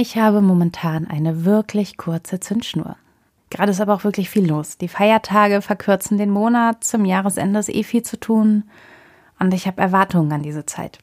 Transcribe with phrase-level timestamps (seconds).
[0.00, 2.96] Ich habe momentan eine wirklich kurze Zündschnur.
[3.50, 4.78] Gerade ist aber auch wirklich viel los.
[4.78, 8.64] Die Feiertage verkürzen den Monat, zum Jahresende ist eh viel zu tun.
[9.38, 11.00] Und ich habe Erwartungen an diese Zeit.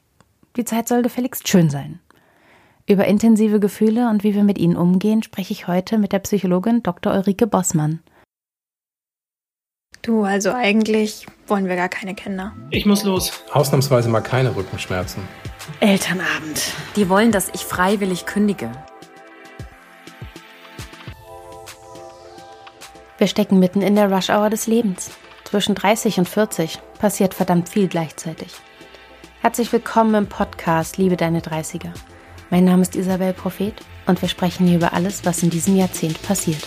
[0.56, 2.00] Die Zeit soll gefälligst schön sein.
[2.88, 6.82] Über intensive Gefühle und wie wir mit ihnen umgehen, spreche ich heute mit der Psychologin
[6.82, 7.12] Dr.
[7.12, 8.00] Ulrike Bossmann.
[10.02, 12.52] Du, also eigentlich wollen wir gar keine Kinder.
[12.70, 13.44] Ich muss los.
[13.52, 15.22] Ausnahmsweise mal keine Rückenschmerzen.
[15.80, 16.72] Elternabend.
[16.96, 18.70] Die wollen, dass ich freiwillig kündige.
[23.18, 25.10] Wir stecken mitten in der Rush-Hour des Lebens.
[25.44, 28.48] Zwischen 30 und 40 passiert verdammt viel gleichzeitig.
[29.40, 31.92] Herzlich willkommen im Podcast Liebe deine 30er.
[32.50, 33.74] Mein Name ist Isabel Prophet
[34.06, 36.66] und wir sprechen hier über alles, was in diesem Jahrzehnt passiert.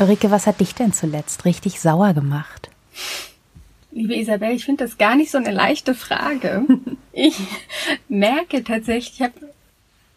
[0.00, 2.70] Ulrike, was hat dich denn zuletzt richtig sauer gemacht?
[3.90, 6.66] Liebe Isabel, ich finde das gar nicht so eine leichte Frage.
[7.12, 7.36] ich
[8.08, 9.32] merke tatsächlich, ich, hab,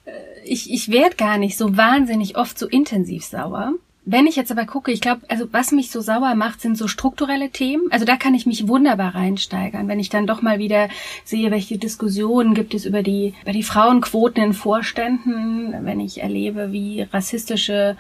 [0.05, 0.11] äh,
[0.45, 3.73] ich, ich werde gar nicht so wahnsinnig oft so intensiv sauer.
[4.03, 6.87] Wenn ich jetzt aber gucke, ich glaube, also was mich so sauer macht, sind so
[6.87, 7.83] strukturelle Themen.
[7.91, 10.89] Also da kann ich mich wunderbar reinsteigern, wenn ich dann doch mal wieder
[11.23, 16.71] sehe, welche Diskussionen gibt es über die, über die Frauenquoten in Vorständen, wenn ich erlebe,
[16.71, 17.95] wie rassistische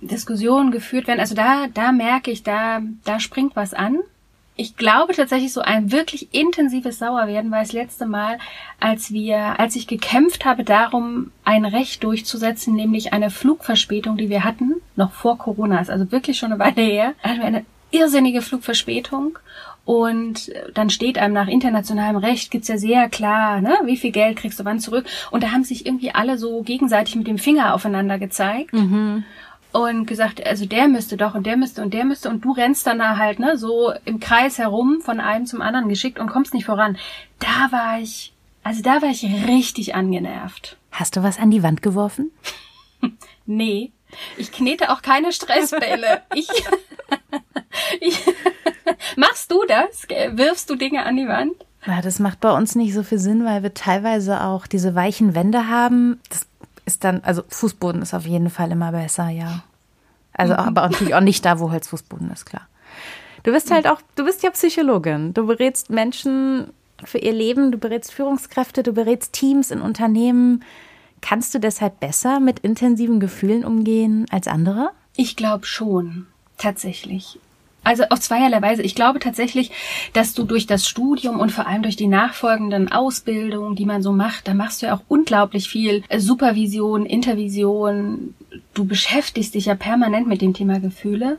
[0.00, 1.20] Diskussionen geführt werden.
[1.20, 3.98] Also da, da merke ich, da, da springt was an.
[4.58, 8.38] Ich glaube tatsächlich so ein wirklich intensives Sauerwerden war das letzte Mal,
[8.80, 14.44] als wir, als ich gekämpft habe darum, ein Recht durchzusetzen, nämlich eine Flugverspätung, die wir
[14.44, 18.40] hatten, noch vor Corona, ist also wirklich schon eine Weile her, hatten wir eine irrsinnige
[18.40, 19.38] Flugverspätung
[19.84, 24.38] und dann steht einem nach internationalem Recht, gibt's ja sehr klar, ne, wie viel Geld
[24.38, 25.06] kriegst du wann zurück.
[25.30, 28.72] Und da haben sich irgendwie alle so gegenseitig mit dem Finger aufeinander gezeigt.
[28.72, 29.24] Mhm
[29.72, 32.86] und gesagt, also der müsste doch und der müsste und der müsste und du rennst
[32.86, 36.54] dann da halt, ne, so im Kreis herum von einem zum anderen geschickt und kommst
[36.54, 36.96] nicht voran.
[37.38, 40.76] Da war ich, also da war ich richtig angenervt.
[40.90, 42.30] Hast du was an die Wand geworfen?
[43.46, 43.92] nee.
[44.36, 46.22] Ich knete auch keine Stressbälle.
[46.34, 46.48] ich,
[48.00, 48.22] ich
[49.16, 50.06] machst du das?
[50.36, 51.52] Wirfst du Dinge an die Wand?
[51.86, 55.34] Ja, das macht bei uns nicht so viel Sinn, weil wir teilweise auch diese weichen
[55.34, 56.20] Wände haben.
[56.30, 56.46] Das
[56.86, 59.62] ist dann, also Fußboden ist auf jeden Fall immer besser, ja.
[60.32, 60.60] Also mhm.
[60.60, 62.66] aber natürlich auch nicht da, wo Holzfußboden ist, klar.
[63.42, 65.34] Du bist halt auch, du bist ja Psychologin.
[65.34, 66.72] Du berätst Menschen
[67.04, 70.64] für ihr Leben, du berätst Führungskräfte, du berätst Teams in Unternehmen.
[71.20, 74.90] Kannst du deshalb besser mit intensiven Gefühlen umgehen als andere?
[75.14, 76.26] Ich glaube schon,
[76.58, 77.38] tatsächlich.
[77.86, 78.82] Also auf zweierlei Weise.
[78.82, 79.70] Ich glaube tatsächlich,
[80.12, 84.10] dass du durch das Studium und vor allem durch die nachfolgenden Ausbildungen, die man so
[84.10, 88.34] macht, da machst du ja auch unglaublich viel äh, Supervision, Intervision.
[88.74, 91.38] Du beschäftigst dich ja permanent mit dem Thema Gefühle.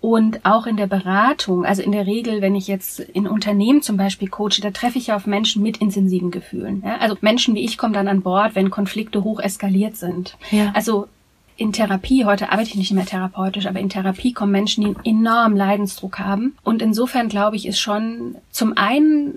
[0.00, 3.96] Und auch in der Beratung, also in der Regel, wenn ich jetzt in Unternehmen zum
[3.96, 6.82] Beispiel coache, da treffe ich ja auf Menschen mit intensiven Gefühlen.
[6.84, 6.98] Ja?
[6.98, 10.36] Also Menschen wie ich kommen dann an Bord, wenn Konflikte hoch eskaliert sind.
[10.52, 10.70] Ja.
[10.74, 11.08] Also
[11.56, 15.20] in Therapie, heute arbeite ich nicht mehr therapeutisch, aber in Therapie kommen Menschen, die einen
[15.20, 16.56] enormen Leidensdruck haben.
[16.62, 19.34] Und insofern glaube ich, ist schon zum einen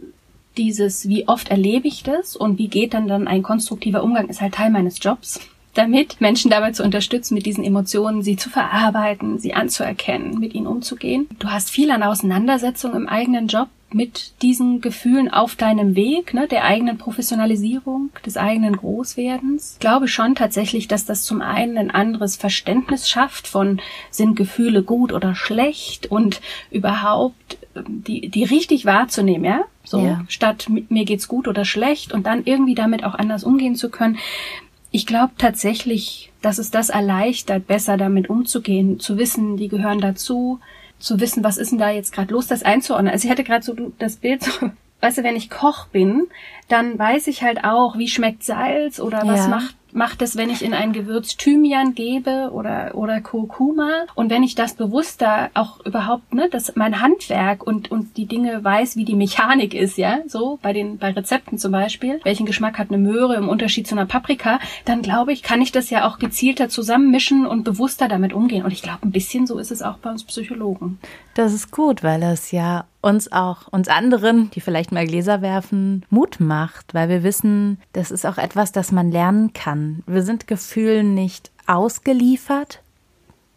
[0.58, 4.41] dieses, wie oft erlebe ich das und wie geht dann dann ein konstruktiver Umgang, ist
[4.41, 5.40] halt Teil meines Jobs
[5.74, 10.68] damit, Menschen dabei zu unterstützen, mit diesen Emotionen, sie zu verarbeiten, sie anzuerkennen, mit ihnen
[10.68, 11.28] umzugehen.
[11.40, 16.47] Du hast viel an Auseinandersetzung im eigenen Job mit diesen Gefühlen auf deinem Weg, ne,
[16.47, 19.74] der eigenen Professionalisierung, des eigenen Großwerdens.
[19.74, 23.81] Ich glaube schon tatsächlich, dass das zum einen ein anderes Verständnis schafft von
[24.12, 29.62] sind Gefühle gut oder schlecht und überhaupt ähm, die, die richtig wahrzunehmen, ja?
[29.84, 30.24] So, ja.
[30.28, 34.19] statt mir geht's gut oder schlecht und dann irgendwie damit auch anders umgehen zu können.
[34.92, 40.60] Ich glaube tatsächlich, dass es das erleichtert, besser damit umzugehen, zu wissen, die gehören dazu,
[40.98, 43.12] zu wissen, was ist denn da jetzt gerade los, das einzuordnen.
[43.12, 44.52] Also ich hatte gerade so das Bild, so,
[45.02, 46.28] weißt du, wenn ich Koch bin,
[46.68, 49.48] dann weiß ich halt auch, wie schmeckt Salz oder was ja.
[49.48, 54.06] macht macht es, wenn ich in ein Gewürz Thymian gebe oder, oder Kurkuma.
[54.16, 58.64] Und wenn ich das bewusster auch überhaupt, ne, dass mein Handwerk und, und die Dinge
[58.64, 62.78] weiß, wie die Mechanik ist, ja, so bei den, bei Rezepten zum Beispiel, welchen Geschmack
[62.78, 66.08] hat eine Möhre im Unterschied zu einer Paprika, dann glaube ich, kann ich das ja
[66.08, 68.64] auch gezielter zusammenmischen und bewusster damit umgehen.
[68.64, 71.00] Und ich glaube, ein bisschen so ist es auch bei uns Psychologen.
[71.34, 76.05] Das ist gut, weil es ja uns auch, uns anderen, die vielleicht mal Gläser werfen,
[76.09, 80.03] Mut macht, weil wir wissen, das ist auch etwas, das man lernen kann.
[80.05, 82.81] Wir sind Gefühlen nicht ausgeliefert.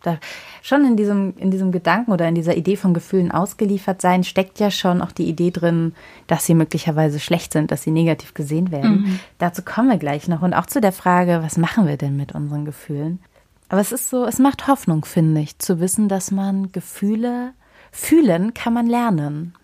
[0.02, 0.18] Da,
[0.62, 4.58] schon in diesem, in diesem Gedanken oder in dieser Idee von Gefühlen ausgeliefert sein, steckt
[4.58, 5.94] ja schon auch die Idee drin,
[6.26, 9.02] dass sie möglicherweise schlecht sind, dass sie negativ gesehen werden.
[9.02, 9.20] Mhm.
[9.38, 10.42] Dazu kommen wir gleich noch.
[10.42, 13.20] Und auch zu der Frage, was machen wir denn mit unseren Gefühlen?
[13.68, 17.52] Aber es ist so, es macht Hoffnung, finde ich, zu wissen, dass man Gefühle
[17.92, 19.54] fühlen kann man lernen.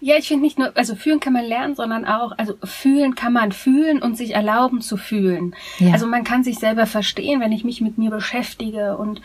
[0.00, 3.32] Ja, ich finde nicht nur, also fühlen kann man lernen, sondern auch, also fühlen kann
[3.32, 5.54] man fühlen und sich erlauben zu fühlen.
[5.78, 5.92] Ja.
[5.92, 9.20] Also man kann sich selber verstehen, wenn ich mich mit mir beschäftige und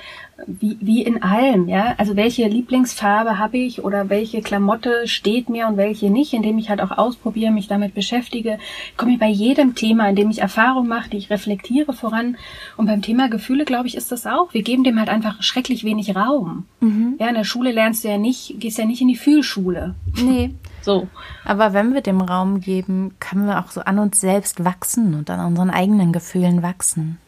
[0.48, 1.96] wie, wie in allem, ja.
[1.98, 6.70] Also welche Lieblingsfarbe habe ich oder welche Klamotte steht mir und welche nicht, indem ich
[6.70, 8.58] halt auch ausprobiere, mich damit beschäftige,
[8.98, 12.38] komme ich bei jedem Thema, indem ich Erfahrung mache, die ich reflektiere voran.
[12.78, 14.54] Und beim Thema Gefühle, glaube ich, ist das auch.
[14.54, 16.66] Wir geben dem halt einfach schrecklich wenig Raum.
[16.80, 17.16] Mhm.
[17.20, 19.96] Ja, in der Schule lernst du ja nicht, gehst ja nicht in die Fühlschule.
[20.22, 20.56] Nee.
[20.84, 21.08] So.
[21.46, 25.30] Aber wenn wir dem Raum geben, können wir auch so an uns selbst wachsen und
[25.30, 27.20] an unseren eigenen Gefühlen wachsen.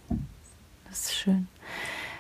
[0.89, 1.47] Das ist schön.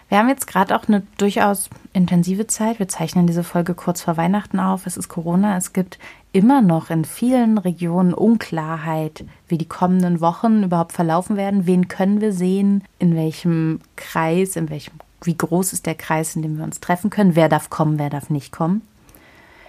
[0.09, 2.77] Wir haben jetzt gerade auch eine durchaus intensive Zeit.
[2.77, 4.85] Wir zeichnen diese Folge kurz vor Weihnachten auf.
[4.85, 5.57] Es ist Corona.
[5.57, 5.97] Es gibt
[6.33, 11.65] immer noch in vielen Regionen Unklarheit, wie die kommenden Wochen überhaupt verlaufen werden.
[11.65, 12.83] Wen können wir sehen?
[12.99, 14.55] In welchem Kreis?
[14.55, 14.93] In welchem,
[15.23, 17.35] wie groß ist der Kreis, in dem wir uns treffen können?
[17.35, 17.97] Wer darf kommen?
[17.97, 18.83] Wer darf nicht kommen?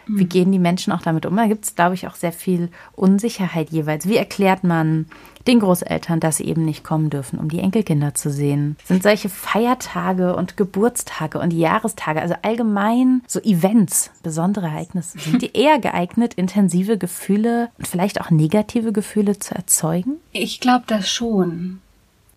[0.06, 1.36] Wie gehen die Menschen auch damit um?
[1.36, 4.08] Da gibt es, glaube ich, auch sehr viel Unsicherheit jeweils.
[4.08, 5.06] Wie erklärt man
[5.46, 8.76] den Großeltern, dass sie eben nicht kommen dürfen, um die Enkelkinder zu sehen?
[8.84, 15.52] Sind solche Feiertage und Geburtstage und Jahrestage, also allgemein so Events, besondere Ereignisse, sind die
[15.54, 20.16] eher geeignet, intensive Gefühle und vielleicht auch negative Gefühle zu erzeugen?
[20.32, 21.80] Ich glaube das schon.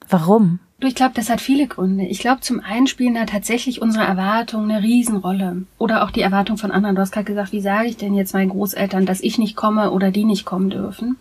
[0.09, 0.59] Warum?
[0.79, 2.05] Ich glaube, das hat viele Gründe.
[2.05, 5.63] Ich glaube, zum einen spielen da tatsächlich unsere Erwartungen eine Riesenrolle.
[5.79, 6.95] Oder auch die Erwartung von anderen.
[6.95, 9.91] Du hast gerade gesagt, wie sage ich denn jetzt meinen Großeltern, dass ich nicht komme
[9.91, 11.17] oder die nicht kommen dürfen?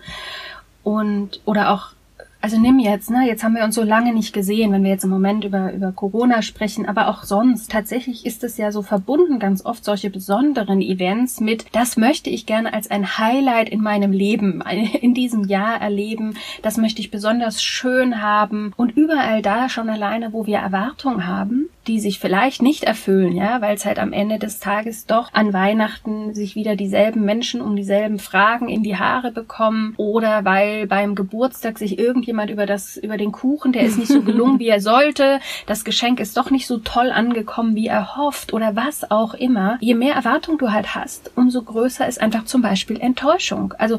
[0.82, 1.95] Und, oder auch
[2.40, 5.04] also nimm jetzt, ne, jetzt haben wir uns so lange nicht gesehen, wenn wir jetzt
[5.04, 7.70] im Moment über, über Corona sprechen, aber auch sonst.
[7.70, 12.46] Tatsächlich ist es ja so verbunden, ganz oft solche besonderen Events mit, das möchte ich
[12.46, 14.62] gerne als ein Highlight in meinem Leben,
[15.00, 16.34] in diesem Jahr erleben.
[16.62, 18.72] Das möchte ich besonders schön haben.
[18.76, 23.60] Und überall da schon alleine, wo wir Erwartungen haben, die sich vielleicht nicht erfüllen, ja,
[23.60, 27.76] weil es halt am Ende des Tages doch an Weihnachten sich wieder dieselben Menschen um
[27.76, 33.16] dieselben Fragen in die Haare bekommen oder weil beim Geburtstag sich irgendjemand über das über
[33.16, 36.66] den Kuchen, der ist nicht so gelungen, wie er sollte, das Geschenk ist doch nicht
[36.66, 39.78] so toll angekommen, wie er hofft oder was auch immer.
[39.80, 43.74] Je mehr Erwartung du halt hast, umso größer ist einfach zum Beispiel Enttäuschung.
[43.78, 43.98] Also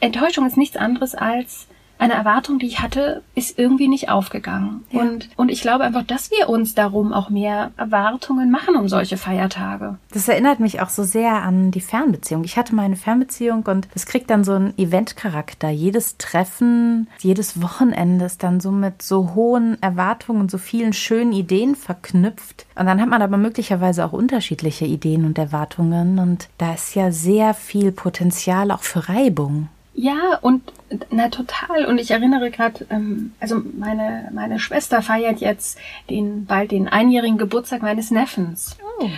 [0.00, 1.66] Enttäuschung ist nichts anderes als
[1.98, 4.84] eine Erwartung, die ich hatte, ist irgendwie nicht aufgegangen.
[4.90, 5.00] Ja.
[5.00, 9.16] Und, und ich glaube einfach, dass wir uns darum auch mehr Erwartungen machen um solche
[9.16, 9.96] Feiertage.
[10.12, 12.44] Das erinnert mich auch so sehr an die Fernbeziehung.
[12.44, 15.70] Ich hatte meine Fernbeziehung und es kriegt dann so einen Eventcharakter.
[15.70, 21.74] Jedes Treffen, jedes Wochenende ist dann so mit so hohen Erwartungen, so vielen schönen Ideen
[21.76, 22.66] verknüpft.
[22.74, 26.18] Und dann hat man aber möglicherweise auch unterschiedliche Ideen und Erwartungen.
[26.18, 29.68] Und da ist ja sehr viel Potenzial auch für Reibung.
[29.94, 30.62] Ja, und
[31.10, 31.86] na total.
[31.86, 35.78] Und ich erinnere gerade, ähm, also meine, meine Schwester feiert jetzt
[36.10, 38.76] den bald den einjährigen Geburtstag meines Neffens.
[39.00, 39.08] Oh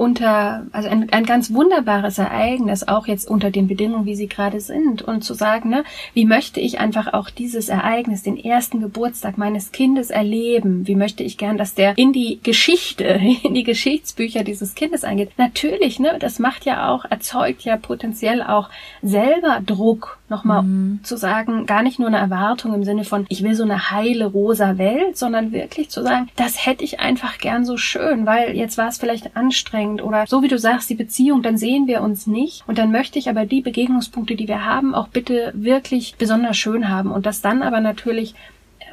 [0.00, 4.58] unter, also ein, ein ganz wunderbares Ereignis, auch jetzt unter den Bedingungen, wie sie gerade
[4.58, 5.02] sind.
[5.02, 9.72] Und zu sagen, ne, wie möchte ich einfach auch dieses Ereignis, den ersten Geburtstag meines
[9.72, 10.86] Kindes erleben?
[10.86, 15.32] Wie möchte ich gern, dass der in die Geschichte, in die Geschichtsbücher dieses Kindes eingeht?
[15.36, 18.70] Natürlich, ne, das macht ja auch, erzeugt ja potenziell auch
[19.02, 21.00] selber Druck nochmal mhm.
[21.02, 24.26] zu sagen, gar nicht nur eine Erwartung im Sinne von, ich will so eine heile
[24.26, 28.78] rosa Welt, sondern wirklich zu sagen, das hätte ich einfach gern so schön, weil jetzt
[28.78, 32.26] war es vielleicht anstrengend oder so wie du sagst, die Beziehung, dann sehen wir uns
[32.26, 36.56] nicht und dann möchte ich aber die Begegnungspunkte, die wir haben, auch bitte wirklich besonders
[36.56, 38.34] schön haben und das dann aber natürlich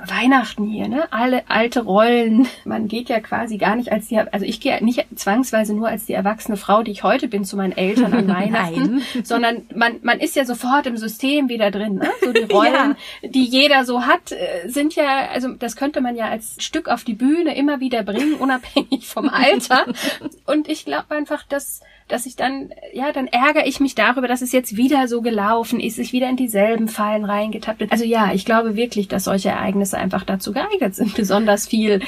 [0.06, 1.12] Weihnachten hier, ne?
[1.12, 2.48] Alle alte Rollen.
[2.66, 6.06] Man geht ja quasi gar nicht als die, also ich gehe nicht zwangsweise nur als
[6.06, 10.20] die erwachsene Frau, die ich heute bin, zu meinen Eltern an Weihnachten, sondern man, man
[10.20, 12.10] ist ja sofort im System wieder drin, ne?
[12.22, 13.30] So die Rollen, ja.
[13.30, 17.04] die jeder so hat, äh, sind ja, also das könnte man ja als Stück auf
[17.04, 19.86] die Bühne immer wieder bringen, unabhängig vom Alter.
[20.46, 24.42] Und ich glaube einfach, dass dass ich dann, ja, dann ärgere ich mich darüber, dass
[24.42, 27.92] es jetzt wieder so gelaufen ist, ich wieder in dieselben Fallen reingetappt bin.
[27.92, 32.02] Also ja, ich glaube wirklich, dass solche Ereignisse einfach dazu geeignet sind, besonders viel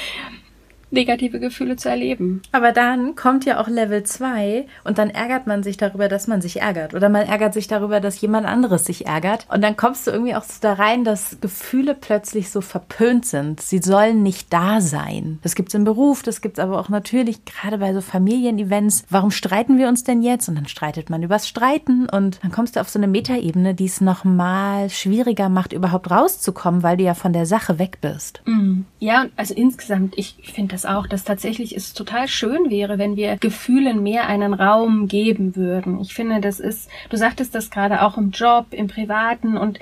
[0.92, 2.42] negative Gefühle zu erleben.
[2.52, 6.42] Aber dann kommt ja auch Level 2 und dann ärgert man sich darüber, dass man
[6.42, 6.94] sich ärgert.
[6.94, 9.46] Oder man ärgert sich darüber, dass jemand anderes sich ärgert.
[9.54, 13.62] Und dann kommst du irgendwie auch so da rein, dass Gefühle plötzlich so verpönt sind.
[13.62, 15.40] Sie sollen nicht da sein.
[15.44, 19.06] Das gibt's im Beruf, das gibt's aber auch natürlich gerade bei so Familienevents.
[19.10, 20.50] Warum streiten wir uns denn jetzt?
[20.50, 23.86] Und dann streitet man übers Streiten und dann kommst du auf so eine Metaebene, die
[23.86, 28.42] es nochmal schwieriger macht, überhaupt rauszukommen, weil du ja von der Sache weg bist.
[28.46, 28.82] Mm.
[29.00, 33.16] Ja, also insgesamt, ich finde das das auch, dass tatsächlich es total schön wäre, wenn
[33.16, 36.00] wir Gefühlen mehr einen Raum geben würden.
[36.00, 39.80] Ich finde, das ist, du sagtest das gerade auch im Job, im Privaten und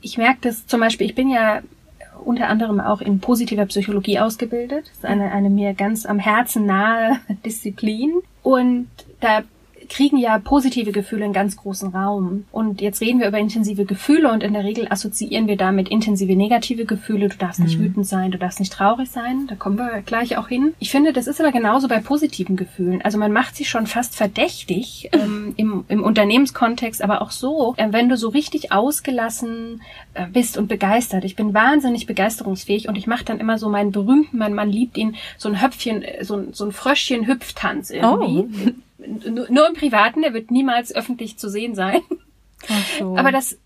[0.00, 1.62] ich merke das zum Beispiel, ich bin ja
[2.24, 4.86] unter anderem auch in positiver Psychologie ausgebildet.
[4.88, 8.14] Das ist eine, eine mir ganz am Herzen nahe Disziplin.
[8.42, 8.88] Und
[9.20, 9.42] da
[9.86, 12.44] kriegen ja positive Gefühle einen ganz großen Raum.
[12.52, 16.36] Und jetzt reden wir über intensive Gefühle und in der Regel assoziieren wir damit intensive
[16.36, 17.28] negative Gefühle.
[17.28, 17.84] Du darfst nicht mhm.
[17.84, 19.46] wütend sein, du darfst nicht traurig sein.
[19.48, 20.74] Da kommen wir gleich auch hin.
[20.78, 23.02] Ich finde, das ist aber genauso bei positiven Gefühlen.
[23.02, 27.88] Also man macht sie schon fast verdächtig ähm, im, im Unternehmenskontext, aber auch so, äh,
[27.90, 29.82] wenn du so richtig ausgelassen
[30.14, 31.24] äh, bist und begeistert.
[31.24, 34.96] Ich bin wahnsinnig begeisterungsfähig und ich mache dann immer so meinen berühmten, mein Mann liebt
[34.96, 38.68] ihn, so ein Höpfchen, äh, so ein, so ein Fröschchen-Hüpftanz irgendwie.
[38.68, 38.72] Oh
[39.06, 42.00] nur im Privaten, der wird niemals öffentlich zu sehen sein.
[42.98, 43.16] So.
[43.16, 43.58] Aber das,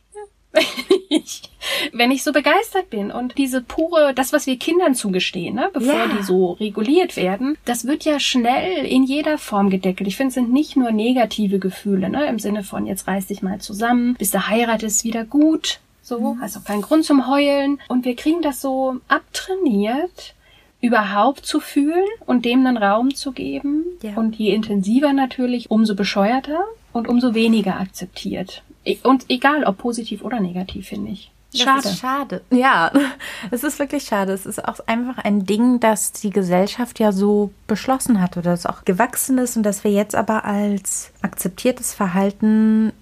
[1.93, 5.95] wenn ich so begeistert bin und diese pure, das, was wir Kindern zugestehen, ne, bevor
[5.95, 6.07] ja.
[6.09, 10.09] die so reguliert werden, das wird ja schnell in jeder Form gedeckelt.
[10.09, 13.43] Ich finde, es sind nicht nur negative Gefühle, ne, im Sinne von jetzt reiß dich
[13.43, 16.43] mal zusammen, bis du heiratest, wieder gut, so, mhm.
[16.43, 17.81] also kein Grund zum Heulen.
[17.89, 20.35] Und wir kriegen das so abtrainiert,
[20.81, 23.85] überhaupt zu fühlen und dem einen Raum zu geben.
[24.03, 24.15] Ja.
[24.17, 28.63] Und je intensiver natürlich, umso bescheuerter und umso weniger akzeptiert.
[28.85, 31.31] E, und egal, ob positiv oder negativ, finde ich.
[31.55, 31.83] Schade.
[31.83, 32.43] Das ist schade.
[32.51, 32.93] Ja,
[33.51, 34.33] es ist wirklich schade.
[34.33, 38.67] Es ist auch einfach ein Ding, das die Gesellschaft ja so beschlossen hat oder das
[38.67, 42.93] auch gewachsen ist und das wir jetzt aber als akzeptiertes Verhalten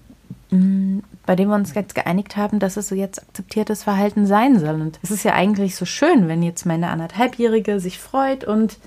[0.49, 4.57] mm, bei dem wir uns jetzt geeinigt haben, dass es so jetzt akzeptiertes Verhalten sein
[4.57, 4.81] soll.
[4.81, 8.79] Und es ist ja eigentlich so schön, wenn jetzt meine anderthalbjährige sich freut und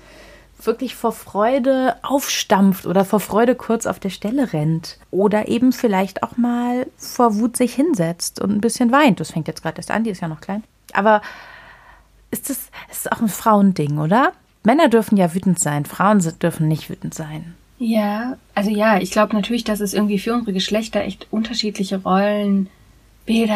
[0.61, 4.97] wirklich vor Freude aufstampft oder vor Freude kurz auf der Stelle rennt.
[5.09, 9.21] Oder eben vielleicht auch mal vor Wut sich hinsetzt und ein bisschen weint.
[9.21, 10.65] Das fängt jetzt gerade erst an, die ist ja noch klein.
[10.91, 11.21] Aber
[12.29, 12.59] ist das,
[12.91, 14.33] ist auch ein Frauending, oder?
[14.63, 17.55] Männer dürfen ja wütend sein, Frauen dürfen nicht wütend sein.
[17.85, 22.69] Ja, also ja, ich glaube natürlich, dass es irgendwie für unsere Geschlechter echt unterschiedliche Rollenbilder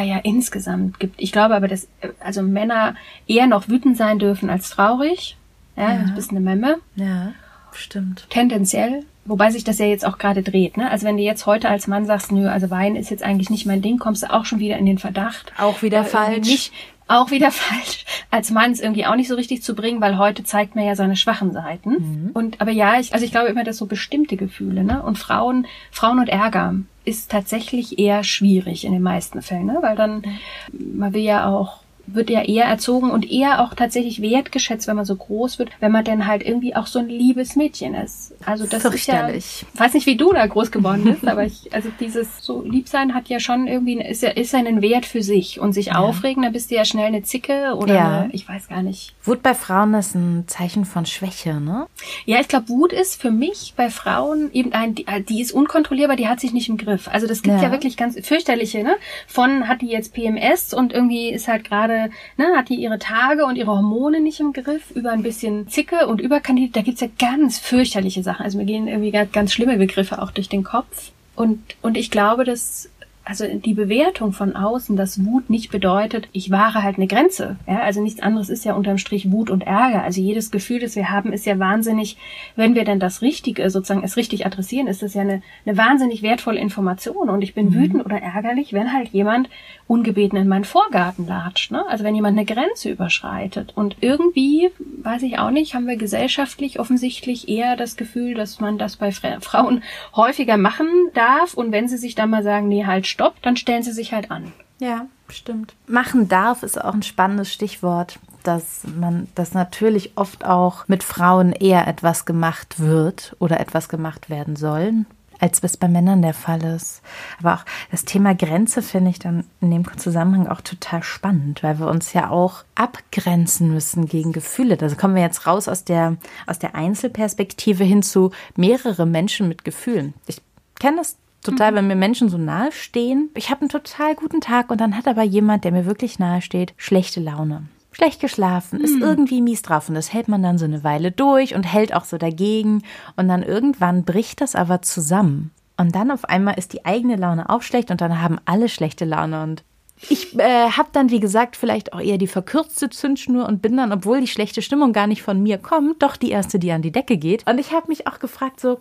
[0.02, 1.16] ja insgesamt gibt.
[1.22, 1.88] Ich glaube aber, dass
[2.20, 5.38] also Männer eher noch wütend sein dürfen als traurig.
[5.78, 6.04] Ja, ja.
[6.04, 6.76] du bist eine Memme.
[6.98, 7.32] Ja,
[7.72, 8.28] stimmt.
[8.30, 9.06] Tendenziell.
[9.24, 10.92] Wobei sich das ja jetzt auch gerade dreht, ne?
[10.92, 13.66] Also wenn du jetzt heute als Mann sagst, nö, also Wein ist jetzt eigentlich nicht
[13.66, 15.54] mein Ding, kommst du auch schon wieder in den Verdacht.
[15.58, 16.48] Auch wieder äh, falsch.
[16.48, 16.74] Nicht,
[17.08, 20.44] auch wieder falsch, als Mann es irgendwie auch nicht so richtig zu bringen, weil heute
[20.44, 21.92] zeigt man ja seine schwachen Seiten.
[21.92, 22.30] Mhm.
[22.34, 25.02] Und aber ja, ich, also ich glaube immer, dass so bestimmte Gefühle, ne?
[25.04, 29.80] Und Frauen, Frauen und Ärger ist tatsächlich eher schwierig in den meisten Fällen, ne?
[29.82, 30.24] Weil dann,
[30.72, 35.06] man will ja auch wird ja eher erzogen und eher auch tatsächlich wertgeschätzt, wenn man
[35.06, 38.34] so groß wird, wenn man denn halt irgendwie auch so ein liebes Mädchen ist.
[38.46, 39.30] Also das ist ja,
[39.76, 43.28] weiß nicht, wie du da groß geworden bist, aber ich, also dieses so Liebsein hat
[43.28, 45.98] ja schon irgendwie, ist ja, ist ja einen Wert für sich und sich ja.
[45.98, 48.22] aufregen, da bist du ja schnell eine Zicke oder ja.
[48.22, 49.14] eine, ich weiß gar nicht.
[49.24, 51.88] Wut bei Frauen ist ein Zeichen von Schwäche, ne?
[52.26, 56.16] Ja, ich glaube, Wut ist für mich bei Frauen eben ein, die, die ist unkontrollierbar,
[56.16, 57.10] die hat sich nicht im Griff.
[57.12, 58.96] Also das gibt ja, ja wirklich ganz fürchterliche, ne?
[59.28, 61.97] Von hat die jetzt PMS und irgendwie ist halt gerade
[62.38, 66.08] ne, hat die ihre Tage und ihre Hormone nicht im Griff, über ein bisschen Zicke
[66.08, 68.44] und Überkandid, da gibt's ja ganz fürchterliche Sachen.
[68.44, 71.12] Also mir gehen irgendwie ganz schlimme Begriffe auch durch den Kopf.
[71.36, 72.90] Und, und ich glaube, dass
[73.28, 77.58] also die Bewertung von außen, dass Wut nicht bedeutet, ich wahre halt eine Grenze.
[77.68, 80.02] Ja, also nichts anderes ist ja unterm Strich Wut und Ärger.
[80.02, 82.18] Also jedes Gefühl, das wir haben, ist ja wahnsinnig,
[82.56, 86.22] wenn wir denn das Richtige, sozusagen es richtig adressieren, ist das ja eine, eine wahnsinnig
[86.22, 87.30] wertvolle Information.
[87.30, 87.74] Und ich bin mhm.
[87.74, 89.50] wütend oder ärgerlich, wenn halt jemand
[89.88, 91.72] ungebeten in meinen Vorgarten latscht.
[91.72, 91.86] Ne?
[91.88, 93.74] Also wenn jemand eine Grenze überschreitet.
[93.76, 94.70] Und irgendwie,
[95.04, 99.12] weiß ich auch nicht, haben wir gesellschaftlich offensichtlich eher das Gefühl, dass man das bei
[99.12, 99.84] Frauen
[100.16, 101.54] häufiger machen darf.
[101.54, 104.32] Und wenn sie sich dann mal sagen, nee, halt, Stopp, dann stellen sie sich halt
[104.32, 104.52] an.
[104.80, 105.74] Ja, stimmt.
[105.88, 111.52] Machen darf ist auch ein spannendes Stichwort, dass man, dass natürlich oft auch mit Frauen
[111.52, 115.06] eher etwas gemacht wird oder etwas gemacht werden soll,
[115.40, 117.02] als es bei Männern der Fall ist.
[117.40, 121.80] Aber auch das Thema Grenze finde ich dann in dem Zusammenhang auch total spannend, weil
[121.80, 124.78] wir uns ja auch abgrenzen müssen gegen Gefühle.
[124.78, 129.64] Da kommen wir jetzt raus aus der, aus der Einzelperspektive hin zu mehrere Menschen mit
[129.64, 130.14] Gefühlen.
[130.28, 130.42] Ich
[130.80, 131.76] kenne das total, mhm.
[131.76, 133.30] wenn mir Menschen so nahe stehen.
[133.36, 136.42] Ich habe einen total guten Tag und dann hat aber jemand, der mir wirklich nahe
[136.42, 137.68] steht, schlechte Laune.
[137.98, 139.02] Schlecht geschlafen, ist mhm.
[139.02, 142.06] irgendwie mies drauf und das hält man dann so eine Weile durch und hält auch
[142.06, 142.84] so dagegen
[143.16, 145.50] und dann irgendwann bricht das aber zusammen.
[145.78, 149.04] Und dann auf einmal ist die eigene Laune auch schlecht und dann haben alle schlechte
[149.04, 149.64] Laune und
[150.10, 153.92] ich äh, habe dann, wie gesagt, vielleicht auch eher die verkürzte Zündschnur und bin dann,
[153.92, 156.92] obwohl die schlechte Stimmung gar nicht von mir kommt, doch die erste, die an die
[156.92, 157.50] Decke geht.
[157.50, 158.78] Und ich habe mich auch gefragt, so,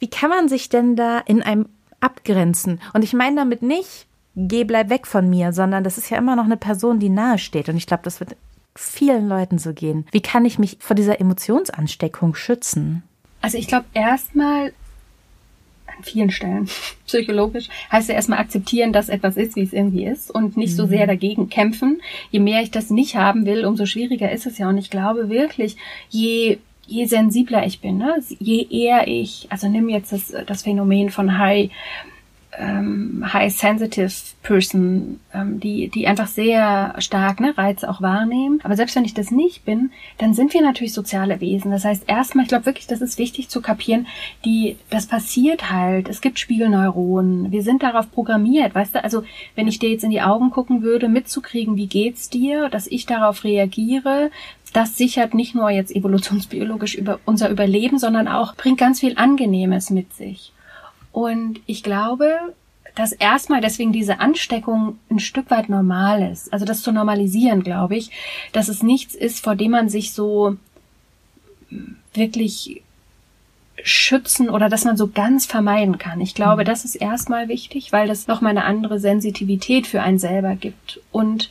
[0.00, 1.68] wie kann man sich denn da in einem
[2.00, 2.80] abgrenzen?
[2.92, 6.36] Und ich meine damit nicht, geh, bleib weg von mir, sondern das ist ja immer
[6.36, 7.68] noch eine Person, die nahe steht.
[7.68, 8.36] Und ich glaube, das wird
[8.76, 10.06] vielen Leuten so gehen.
[10.12, 13.02] Wie kann ich mich vor dieser Emotionsansteckung schützen?
[13.40, 14.72] Also ich glaube, erstmal
[15.86, 16.68] an vielen Stellen
[17.06, 20.86] psychologisch, heißt ja erstmal akzeptieren, dass etwas ist, wie es irgendwie ist und nicht so
[20.86, 22.02] sehr dagegen kämpfen.
[22.30, 24.68] Je mehr ich das nicht haben will, umso schwieriger ist es ja.
[24.68, 25.76] Und ich glaube wirklich,
[26.10, 28.22] je je sensibler ich bin, ne?
[28.38, 31.70] je eher ich, also nimm jetzt das, das Phänomen von High
[32.58, 34.12] ähm, high sensitive
[34.42, 38.60] person, ähm, die, die einfach sehr stark ne, Reize auch wahrnehmen.
[38.62, 41.70] Aber selbst wenn ich das nicht bin, dann sind wir natürlich soziale Wesen.
[41.70, 44.06] Das heißt, erstmal, ich glaube wirklich, das ist wichtig zu kapieren,
[44.44, 46.08] die, das passiert halt.
[46.08, 47.52] Es gibt Spiegelneuronen.
[47.52, 49.04] Wir sind darauf programmiert, weißt du?
[49.04, 49.24] Also,
[49.54, 53.06] wenn ich dir jetzt in die Augen gucken würde, mitzukriegen, wie geht's dir, dass ich
[53.06, 54.30] darauf reagiere,
[54.72, 59.90] das sichert nicht nur jetzt evolutionsbiologisch über unser Überleben, sondern auch bringt ganz viel Angenehmes
[59.90, 60.52] mit sich.
[61.16, 62.36] Und ich glaube,
[62.94, 66.52] dass erstmal deswegen diese Ansteckung ein Stück weit normal ist.
[66.52, 68.10] Also das zu normalisieren, glaube ich,
[68.52, 70.58] dass es nichts ist, vor dem man sich so
[72.12, 72.82] wirklich
[73.82, 76.20] schützen oder dass man so ganz vermeiden kann.
[76.20, 76.66] Ich glaube, mhm.
[76.66, 81.00] das ist erstmal wichtig, weil das nochmal eine andere Sensitivität für einen selber gibt.
[81.12, 81.48] Und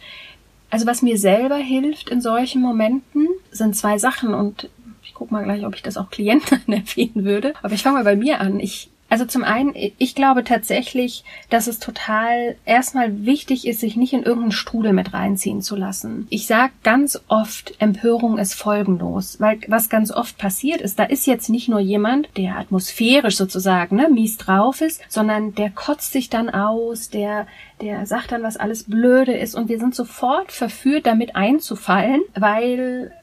[0.69, 4.69] also was mir selber hilft in solchen Momenten, sind zwei Sachen und
[5.01, 7.55] ich guck mal gleich, ob ich das auch Klienten empfehlen würde.
[7.63, 8.59] Aber ich fange mal bei mir an.
[8.59, 14.11] Ich also zum einen, ich glaube tatsächlich, dass es total erstmal wichtig ist, sich nicht
[14.11, 16.27] in irgendeinen Strudel mit reinziehen zu lassen.
[16.29, 21.27] Ich sage ganz oft, Empörung ist folgenlos, weil was ganz oft passiert ist, da ist
[21.27, 26.29] jetzt nicht nur jemand, der atmosphärisch sozusagen ne, mies drauf ist, sondern der kotzt sich
[26.29, 27.47] dann aus, der
[27.79, 33.13] der sagt dann, was alles blöde ist und wir sind sofort verführt, damit einzufallen, weil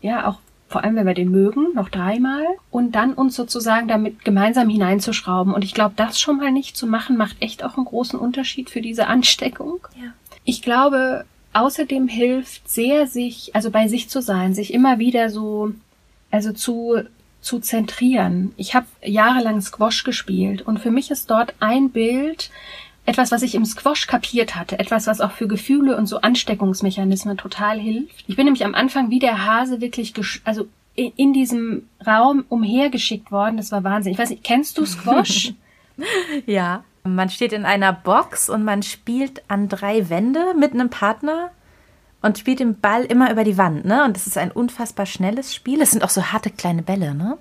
[0.00, 0.38] ja auch
[0.72, 5.54] vor allem wenn wir den mögen, noch dreimal und dann uns sozusagen damit gemeinsam hineinzuschrauben.
[5.54, 8.70] Und ich glaube, das schon mal nicht zu machen, macht echt auch einen großen Unterschied
[8.70, 9.86] für diese Ansteckung.
[9.94, 10.12] Ja.
[10.44, 15.72] Ich glaube, außerdem hilft sehr sich, also bei sich zu sein, sich immer wieder so,
[16.30, 17.02] also zu
[17.42, 18.52] zu zentrieren.
[18.56, 22.50] Ich habe jahrelang Squash gespielt und für mich ist dort ein Bild
[23.04, 27.36] etwas, was ich im Squash kapiert hatte, etwas, was auch für Gefühle und so Ansteckungsmechanismen
[27.36, 28.24] total hilft.
[28.28, 33.56] Ich bin nämlich am Anfang wie der Hase wirklich, also in diesem Raum umhergeschickt worden.
[33.56, 34.12] Das war Wahnsinn.
[34.12, 35.54] Ich weiß nicht, kennst du Squash?
[36.46, 36.84] ja.
[37.04, 41.50] Man steht in einer Box und man spielt an drei Wände mit einem Partner
[42.20, 44.04] und spielt den Ball immer über die Wand, ne?
[44.04, 45.82] Und es ist ein unfassbar schnelles Spiel.
[45.82, 47.38] Es sind auch so harte kleine Bälle, ne?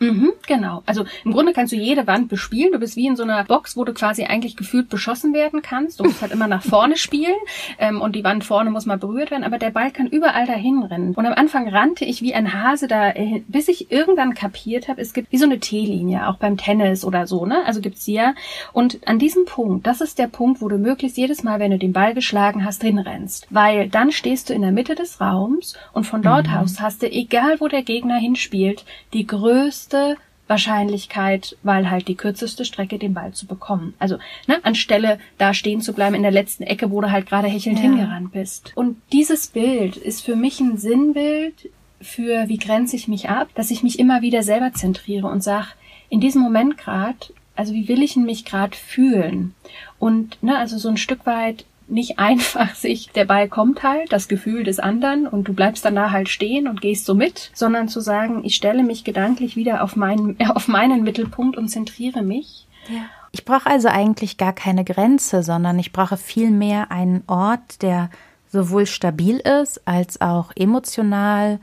[0.00, 0.82] Mhm, genau.
[0.86, 2.72] Also im Grunde kannst du jede Wand bespielen.
[2.72, 6.00] Du bist wie in so einer Box, wo du quasi eigentlich gefühlt beschossen werden kannst.
[6.00, 7.34] Du musst halt immer nach vorne spielen
[7.78, 10.82] ähm, und die Wand vorne muss mal berührt werden, aber der Ball kann überall dahin
[10.82, 11.14] rennen.
[11.14, 15.00] Und am Anfang rannte ich wie ein Hase da, äh, bis ich irgendwann kapiert habe,
[15.00, 17.64] es gibt wie so eine T-Linie, auch beim Tennis oder so, ne?
[17.66, 18.34] Also gibt's hier.
[18.72, 21.78] Und an diesem Punkt, das ist der Punkt, wo du möglichst jedes Mal, wenn du
[21.78, 23.46] den Ball geschlagen hast, hinrennst.
[23.50, 26.54] Weil dann stehst du in der Mitte des Raums und von dort mhm.
[26.54, 32.14] aus hast du, egal wo der Gegner hinspielt, die größte größte Wahrscheinlichkeit, weil halt die
[32.14, 33.94] kürzeste Strecke den Ball zu bekommen.
[33.98, 37.48] Also ne, anstelle da stehen zu bleiben in der letzten Ecke, wo du halt gerade
[37.48, 37.84] hechelnd ja.
[37.84, 38.72] hingerannt bist.
[38.74, 41.70] Und dieses Bild ist für mich ein Sinnbild
[42.00, 45.74] für wie grenze ich mich ab, dass ich mich immer wieder selber zentriere und sag,
[46.08, 47.18] in diesem Moment gerade,
[47.56, 49.54] also wie will ich mich gerade fühlen?
[49.98, 54.28] Und ne, also so ein Stück weit nicht einfach sich, der Ball kommt halt, das
[54.28, 57.88] Gefühl des anderen und du bleibst dann da halt stehen und gehst so mit, sondern
[57.88, 62.66] zu sagen, ich stelle mich gedanklich wieder auf meinen, auf meinen Mittelpunkt und zentriere mich.
[62.88, 63.02] Ja.
[63.30, 68.10] Ich brauche also eigentlich gar keine Grenze, sondern ich brauche vielmehr einen Ort, der
[68.50, 71.60] sowohl stabil ist als auch emotional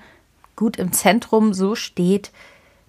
[0.55, 2.31] gut im Zentrum so steht,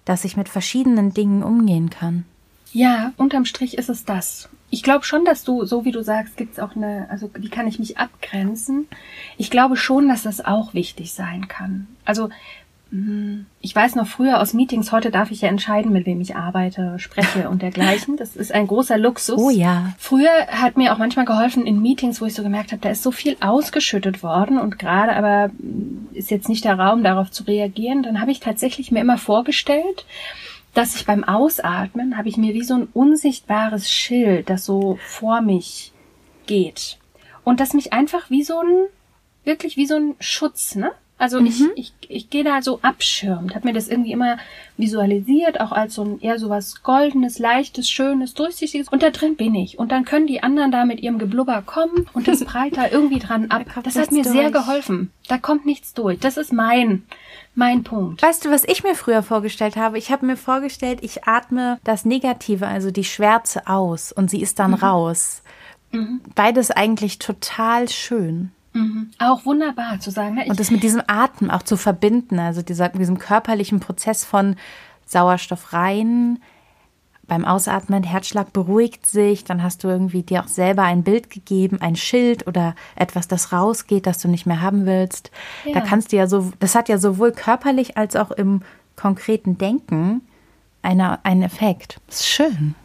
[0.05, 2.25] dass ich mit verschiedenen Dingen umgehen kann.
[2.71, 6.37] Ja, unterm Strich ist es das ich glaube schon, dass du, so wie du sagst,
[6.37, 8.87] gibt's auch eine, also wie kann ich mich abgrenzen?
[9.35, 11.87] Ich glaube schon, dass das auch wichtig sein kann.
[12.05, 12.29] Also
[12.91, 16.35] hm, ich weiß noch früher aus Meetings, heute darf ich ja entscheiden, mit wem ich
[16.35, 18.17] arbeite, spreche und dergleichen.
[18.17, 19.39] Das ist ein großer Luxus.
[19.41, 19.95] Oh ja.
[19.97, 23.01] Früher hat mir auch manchmal geholfen in Meetings, wo ich so gemerkt habe, da ist
[23.01, 27.45] so viel ausgeschüttet worden und gerade aber hm, ist jetzt nicht der Raum, darauf zu
[27.45, 28.03] reagieren.
[28.03, 30.05] Dann habe ich tatsächlich mir immer vorgestellt,
[30.73, 35.41] dass ich beim Ausatmen habe ich mir wie so ein unsichtbares Schild, das so vor
[35.41, 35.91] mich
[36.45, 36.99] geht.
[37.43, 38.87] Und das mich einfach wie so ein,
[39.43, 40.91] wirklich wie so ein Schutz, ne?
[41.19, 41.47] Also mhm.
[41.47, 44.37] ich, ich, ich gehe da so abschirmt, habe mir das irgendwie immer
[44.77, 48.87] visualisiert, auch als so ein eher so was Goldenes, Leichtes, Schönes, Durchsichtiges.
[48.89, 49.79] Und da drin bin ich.
[49.79, 52.39] Und dann können die anderen da mit ihrem Geblubber kommen und das
[52.73, 53.65] da irgendwie dran ab.
[53.73, 54.35] Da das hat mir durch.
[54.35, 55.11] sehr geholfen.
[55.27, 56.19] Da kommt nichts durch.
[56.19, 57.03] Das ist mein,
[57.55, 58.21] mein Punkt.
[58.21, 59.97] Weißt du, was ich mir früher vorgestellt habe?
[59.97, 64.59] Ich habe mir vorgestellt, ich atme das Negative, also die Schwärze aus und sie ist
[64.59, 64.77] dann mhm.
[64.77, 65.41] raus.
[65.91, 66.21] Mhm.
[66.35, 68.51] Beides eigentlich total schön.
[68.77, 69.11] Mhm.
[69.19, 70.35] Auch wunderbar zu sagen.
[70.35, 70.45] Ne?
[70.47, 74.55] und das mit diesem Atem auch zu verbinden, also dieser, diesem körperlichen Prozess von
[75.05, 76.39] Sauerstoff rein,
[77.27, 81.81] beim Ausatmen, Herzschlag beruhigt sich, dann hast du irgendwie dir auch selber ein Bild gegeben,
[81.81, 85.31] ein Schild oder etwas, das rausgeht, das du nicht mehr haben willst.
[85.65, 85.73] Ja.
[85.73, 88.61] Da kannst du ja so, das hat ja sowohl körperlich als auch im
[88.95, 90.21] konkreten Denken
[90.81, 91.99] eine, einen Effekt.
[92.07, 92.75] Das ist schön.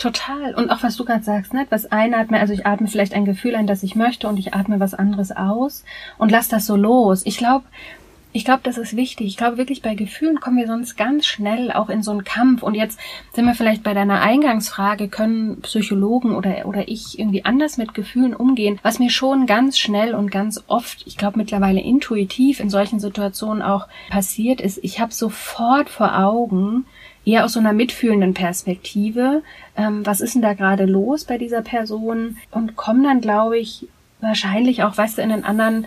[0.00, 0.54] Total.
[0.54, 1.66] Und auch was du gerade sagst, ne?
[1.68, 4.80] Was einatme, also ich atme vielleicht ein Gefühl ein, das ich möchte und ich atme
[4.80, 5.84] was anderes aus
[6.16, 7.20] und lass das so los.
[7.26, 7.66] Ich glaube,
[8.32, 9.26] ich glaube, das ist wichtig.
[9.26, 12.62] Ich glaube wirklich, bei Gefühlen kommen wir sonst ganz schnell auch in so einen Kampf.
[12.62, 12.98] Und jetzt
[13.34, 18.34] sind wir vielleicht bei deiner Eingangsfrage, können Psychologen oder, oder ich irgendwie anders mit Gefühlen
[18.34, 18.78] umgehen?
[18.82, 23.62] Was mir schon ganz schnell und ganz oft, ich glaube mittlerweile intuitiv in solchen Situationen
[23.62, 26.86] auch passiert ist, ich habe sofort vor Augen,
[27.24, 29.42] eher aus so einer mitfühlenden Perspektive,
[29.76, 32.36] ähm, was ist denn da gerade los bei dieser Person?
[32.50, 33.86] Und komme dann, glaube ich,
[34.20, 35.86] wahrscheinlich auch, weißt du, in einen anderen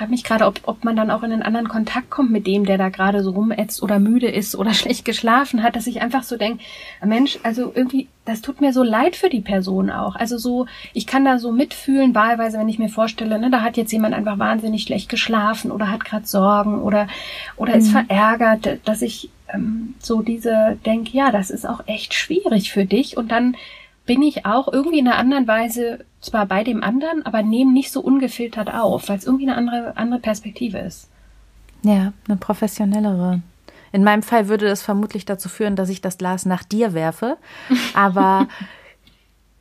[0.00, 2.64] frage mich gerade, ob, ob man dann auch in einen anderen Kontakt kommt mit dem,
[2.64, 6.22] der da gerade so rumätzt oder müde ist oder schlecht geschlafen hat, dass ich einfach
[6.22, 6.64] so denke,
[7.04, 10.16] Mensch, also irgendwie, das tut mir so leid für die Person auch.
[10.16, 13.76] Also so, ich kann da so mitfühlen, wahlweise, wenn ich mir vorstelle, ne, da hat
[13.76, 17.06] jetzt jemand einfach wahnsinnig schlecht geschlafen oder hat gerade Sorgen oder,
[17.56, 17.80] oder mhm.
[17.80, 22.84] ist verärgert, dass ich ähm, so diese denke, ja, das ist auch echt schwierig für
[22.84, 23.56] dich und dann
[24.06, 27.92] bin ich auch irgendwie in einer anderen Weise zwar bei dem anderen, aber nehme nicht
[27.92, 31.08] so ungefiltert auf, weil es irgendwie eine andere, andere Perspektive ist.
[31.82, 33.40] Ja, eine professionellere.
[33.92, 37.36] In meinem Fall würde das vermutlich dazu führen, dass ich das Glas nach dir werfe,
[37.94, 38.48] aber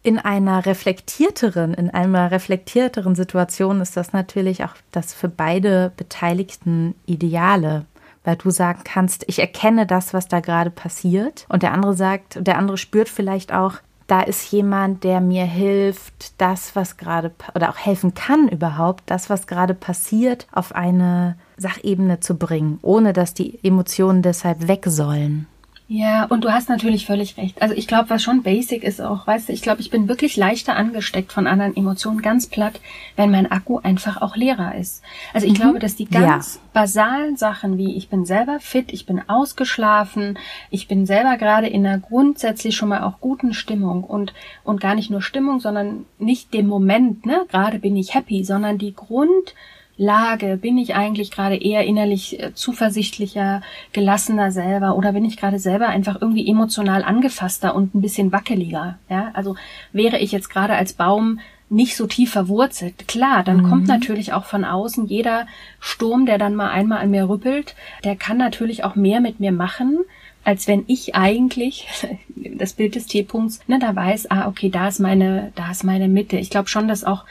[0.01, 6.95] in einer reflektierteren, in einer reflektierteren Situation ist das natürlich auch das für beide Beteiligten
[7.05, 7.85] Ideale,
[8.23, 12.45] weil du sagen kannst, ich erkenne das, was da gerade passiert und der andere sagt,
[12.45, 13.75] der andere spürt vielleicht auch,
[14.07, 19.29] da ist jemand, der mir hilft, das, was gerade oder auch helfen kann überhaupt, das,
[19.29, 25.47] was gerade passiert, auf eine Sachebene zu bringen, ohne dass die Emotionen deshalb weg sollen.
[25.91, 27.59] Ja, und du hast natürlich völlig recht.
[27.63, 30.37] Also ich glaube, was schon basic ist auch, weißt du, ich glaube, ich bin wirklich
[30.37, 32.79] leichter angesteckt von anderen Emotionen, ganz platt,
[33.15, 35.01] wenn mein Akku einfach auch leerer ist.
[35.33, 35.57] Also ich mhm.
[35.57, 36.61] glaube, dass die ganz ja.
[36.73, 40.37] basalen Sachen wie ich bin selber fit, ich bin ausgeschlafen,
[40.69, 44.93] ich bin selber gerade in einer grundsätzlich schon mal auch guten Stimmung und und gar
[44.93, 49.55] nicht nur Stimmung, sondern nicht dem Moment, ne, gerade bin ich happy, sondern die Grund
[49.99, 50.57] Lage?
[50.57, 55.89] Bin ich eigentlich gerade eher innerlich äh, zuversichtlicher, gelassener selber oder bin ich gerade selber
[55.89, 58.97] einfach irgendwie emotional angefasster und ein bisschen wackeliger?
[59.09, 59.55] Ja, also
[59.91, 63.07] wäre ich jetzt gerade als Baum nicht so tief verwurzelt.
[63.07, 63.69] Klar, dann mhm.
[63.69, 65.47] kommt natürlich auch von außen jeder
[65.79, 69.51] Sturm, der dann mal einmal an mir rüppelt, der kann natürlich auch mehr mit mir
[69.51, 69.99] machen,
[70.45, 71.87] als wenn ich eigentlich
[72.57, 76.07] das Bild des T-Punkts, ne, da weiß, ah, okay, da ist meine, da ist meine
[76.07, 76.37] Mitte.
[76.37, 77.25] Ich glaube schon, dass auch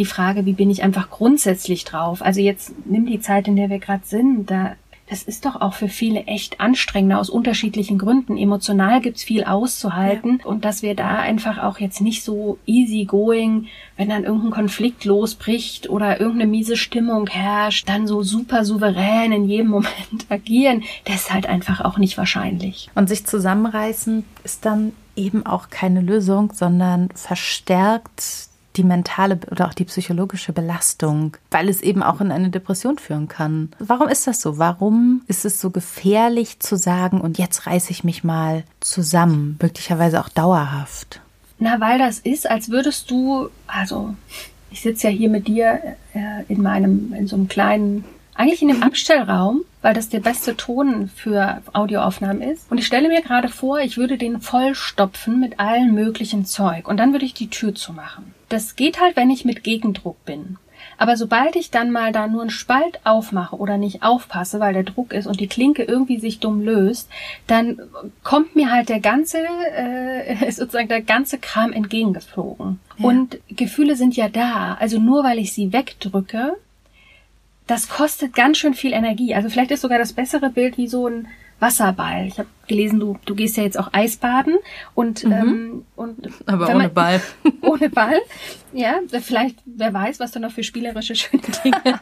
[0.00, 2.22] die Frage, wie bin ich einfach grundsätzlich drauf?
[2.22, 4.72] Also jetzt nimm die Zeit, in der wir gerade sind, da
[5.10, 8.38] das ist doch auch für viele echt anstrengender aus unterschiedlichen Gründen.
[8.38, 10.46] Emotional gibt's viel auszuhalten ja.
[10.46, 15.04] und dass wir da einfach auch jetzt nicht so easy going, wenn dann irgendein Konflikt
[15.04, 21.16] losbricht oder irgendeine miese Stimmung herrscht, dann so super souverän in jedem Moment agieren, das
[21.16, 22.88] ist halt einfach auch nicht wahrscheinlich.
[22.94, 28.49] Und sich zusammenreißen ist dann eben auch keine Lösung, sondern verstärkt
[28.80, 33.28] die mentale oder auch die psychologische Belastung, weil es eben auch in eine Depression führen
[33.28, 33.70] kann.
[33.78, 34.56] Warum ist das so?
[34.56, 40.18] Warum ist es so gefährlich zu sagen, und jetzt reiße ich mich mal zusammen, möglicherweise
[40.20, 41.20] auch dauerhaft?
[41.58, 44.14] Na, weil das ist, als würdest du, also
[44.70, 45.78] ich sitze ja hier mit dir
[46.14, 50.56] äh, in meinem, in so einem kleinen, eigentlich in dem Abstellraum, weil das der beste
[50.56, 52.70] Ton für Audioaufnahmen ist.
[52.70, 56.96] Und ich stelle mir gerade vor, ich würde den vollstopfen mit allen möglichen Zeug und
[56.96, 58.39] dann würde ich die Tür zumachen.
[58.50, 60.58] Das geht halt, wenn ich mit Gegendruck bin.
[60.98, 64.82] Aber sobald ich dann mal da nur einen Spalt aufmache oder nicht aufpasse, weil der
[64.82, 67.08] Druck ist und die Klinke irgendwie sich dumm löst,
[67.46, 67.80] dann
[68.22, 72.80] kommt mir halt der ganze, äh, sozusagen der ganze Kram entgegengeflogen.
[72.98, 73.04] Ja.
[73.06, 74.74] Und Gefühle sind ja da.
[74.78, 76.56] Also nur weil ich sie wegdrücke,
[77.66, 79.34] das kostet ganz schön viel Energie.
[79.34, 81.28] Also vielleicht ist sogar das bessere Bild wie so ein
[81.60, 82.26] Wasserball.
[82.26, 84.58] Ich habe gelesen, du, du gehst ja jetzt auch Eisbaden
[84.94, 85.32] und, mhm.
[85.32, 87.20] ähm, und aber ohne man, Ball.
[87.62, 88.20] ohne Ball.
[88.72, 91.76] Ja, vielleicht, wer weiß, was da noch für spielerische schöne Dinge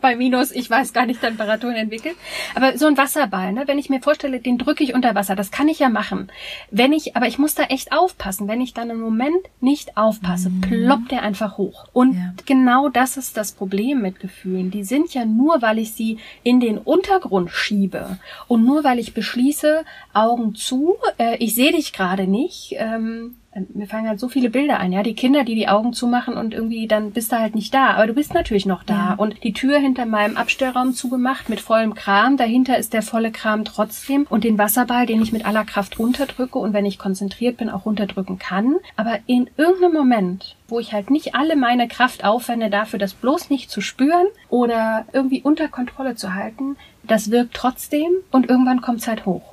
[0.00, 2.16] bei Minus, ich weiß gar nicht, Temperaturen entwickelt.
[2.54, 5.50] Aber so ein Wasserball, ne, wenn ich mir vorstelle, den drücke ich unter Wasser, das
[5.50, 6.30] kann ich ja machen.
[6.70, 8.48] Wenn ich, aber ich muss da echt aufpassen.
[8.48, 10.60] Wenn ich dann im Moment nicht aufpasse, mhm.
[10.60, 11.86] ploppt der einfach hoch.
[11.92, 12.34] Und ja.
[12.46, 14.70] genau das ist das Problem mit Gefühlen.
[14.70, 19.14] Die sind ja nur, weil ich sie in den Untergrund schiebe und nur weil ich
[19.14, 23.36] beschließe, Augen zu, äh, ich sehe dich gerade nicht, ähm,
[23.74, 26.54] mir fallen halt so viele Bilder ein, ja, die Kinder, die die Augen zumachen und
[26.54, 28.94] irgendwie dann bist du halt nicht da, aber du bist natürlich noch da.
[29.10, 29.14] Ja.
[29.14, 33.64] und die Tür hinter meinem Abstellraum zugemacht mit vollem Kram, dahinter ist der volle Kram
[33.64, 34.26] trotzdem.
[34.28, 37.86] Und den Wasserball, den ich mit aller Kraft runterdrücke und wenn ich konzentriert bin, auch
[37.86, 42.98] runterdrücken kann, aber in irgendeinem Moment, wo ich halt nicht alle meine Kraft aufwende dafür,
[42.98, 48.12] das bloß nicht zu spüren oder irgendwie unter Kontrolle zu halten, das wirkt trotzdem.
[48.30, 49.49] Und irgendwann kommt's halt hoch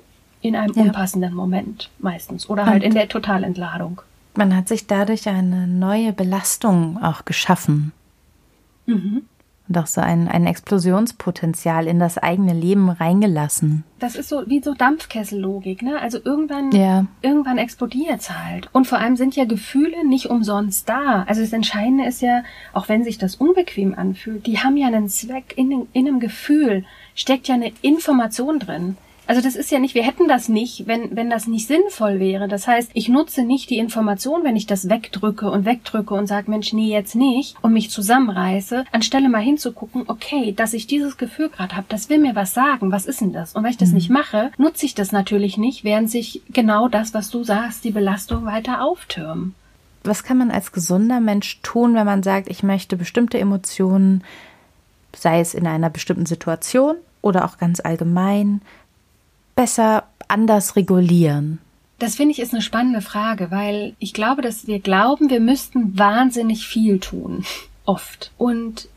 [0.47, 0.83] in einem ja.
[0.83, 4.01] unpassenden Moment meistens oder halt in der Totalentladung.
[4.35, 7.91] Man hat sich dadurch eine neue Belastung auch geschaffen.
[8.85, 9.23] Mhm.
[9.67, 13.83] Und auch so ein, ein Explosionspotenzial in das eigene Leben reingelassen.
[13.99, 15.99] Das ist so wie so Dampfkessellogik, ne?
[15.99, 17.05] Also irgendwann, ja.
[17.21, 18.69] irgendwann explodiert's halt.
[18.71, 21.25] Und vor allem sind ja Gefühle nicht umsonst da.
[21.27, 25.09] Also das Entscheidende ist ja, auch wenn sich das unbequem anfühlt, die haben ja einen
[25.09, 28.95] Zweck in, in einem Gefühl, steckt ja eine Information drin.
[29.27, 32.47] Also das ist ja nicht, wir hätten das nicht, wenn, wenn das nicht sinnvoll wäre.
[32.47, 36.49] Das heißt, ich nutze nicht die Information, wenn ich das wegdrücke und wegdrücke und sage,
[36.49, 41.49] Mensch, nee, jetzt nicht, und mich zusammenreiße, anstelle mal hinzugucken, okay, dass ich dieses Gefühl
[41.49, 43.53] gerade habe, das will mir was sagen, was ist denn das?
[43.53, 43.95] Und wenn ich das mhm.
[43.95, 47.91] nicht mache, nutze ich das natürlich nicht, während sich genau das, was du sagst, die
[47.91, 49.55] Belastung weiter auftürmen.
[50.05, 54.23] Was kann man als gesunder Mensch tun, wenn man sagt, ich möchte bestimmte Emotionen,
[55.13, 58.61] sei es in einer bestimmten Situation oder auch ganz allgemein,
[59.57, 61.59] besser anders regulieren?
[61.99, 65.97] Das finde ich ist eine spannende Frage, weil ich glaube, dass wir glauben, wir müssten
[65.97, 67.43] wahnsinnig viel tun.
[67.85, 68.31] Oft.
[68.37, 68.87] Und